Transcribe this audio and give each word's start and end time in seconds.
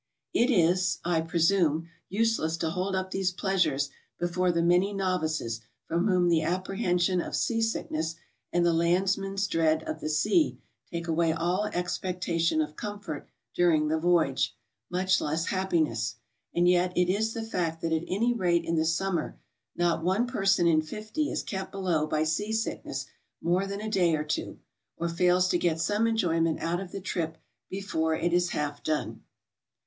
It 0.33 0.49
is, 0.49 0.97
I 1.05 1.21
presume, 1.21 1.87
useless 2.09 2.57
to 2.57 2.71
hold 2.71 2.95
up 2.95 3.11
these 3.11 3.29
pleasures 3.31 3.91
be 4.19 4.25
fore 4.25 4.51
the 4.51 4.63
many 4.63 4.93
novices 4.93 5.61
from 5.85 6.07
whom 6.07 6.27
the 6.27 6.41
apprehension 6.41 7.21
of 7.21 7.35
sea 7.35 7.61
sickness 7.61 8.15
and 8.51 8.65
the 8.65 8.73
landsman's 8.73 9.45
dread 9.45 9.83
of 9.83 9.99
the 10.01 10.09
sea 10.09 10.57
take 10.91 11.07
away 11.07 11.33
all 11.33 11.65
expectation 11.65 12.61
of 12.61 12.75
comfort 12.75 13.27
during 13.53 13.89
the 13.89 13.99
voyage, 13.99 14.55
much 14.89 15.21
less 15.21 15.45
hap 15.45 15.71
piness, 15.71 16.15
and 16.51 16.67
yet 16.67 16.91
it 16.97 17.07
is 17.07 17.33
the 17.35 17.43
fact 17.45 17.81
that 17.83 17.93
at 17.93 18.03
any 18.07 18.33
rate 18.33 18.65
in 18.65 18.77
the 18.77 18.85
summer 18.85 19.37
not 19.75 20.03
one 20.03 20.25
person 20.25 20.65
in 20.65 20.81
fifty 20.81 21.29
is 21.29 21.43
kept 21.43 21.71
below 21.71 22.07
by 22.07 22.23
sea 22.23 22.51
sickness 22.51 23.05
more 23.39 23.67
than 23.67 23.79
a 23.81 23.87
day 23.87 24.15
or 24.15 24.23
two, 24.23 24.57
or 24.97 25.07
fails 25.07 25.47
to 25.47 25.59
get 25.59 25.79
some 25.79 26.07
enjoyment 26.07 26.59
out 26.59 26.79
of 26.79 26.91
the 26.91 27.01
trip 27.01 27.37
before 27.69 28.15
it 28.15 28.33
is 28.33 28.49
half 28.49 28.81
done. 28.81 29.21